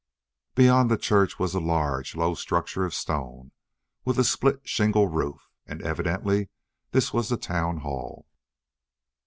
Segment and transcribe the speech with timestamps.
[0.55, 3.51] Beyond the church was a large, low structure of stone,
[4.03, 6.49] with a split shingle roof, and evidently
[6.89, 8.25] this was the town hall.